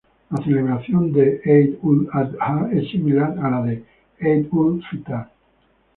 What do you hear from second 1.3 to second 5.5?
Eid ul-Adha es similar a la de Eid ul-Fitar.